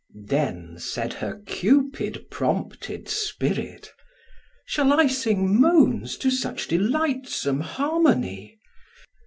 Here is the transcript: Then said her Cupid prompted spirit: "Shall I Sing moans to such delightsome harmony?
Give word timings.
Then 0.25 0.79
said 0.79 1.13
her 1.13 1.43
Cupid 1.45 2.31
prompted 2.31 3.07
spirit: 3.07 3.91
"Shall 4.65 4.93
I 4.99 5.05
Sing 5.05 5.61
moans 5.61 6.17
to 6.17 6.31
such 6.31 6.67
delightsome 6.67 7.59
harmony? 7.59 8.59